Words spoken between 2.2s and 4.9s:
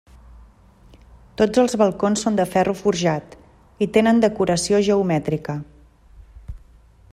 són de ferro forjat i tenen decoració